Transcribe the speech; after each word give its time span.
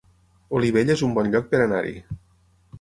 Olivella 0.59 0.95
es 0.97 1.05
un 1.09 1.13
bon 1.19 1.31
lloc 1.37 1.53
per 1.53 1.61
anar-hi 1.69 1.97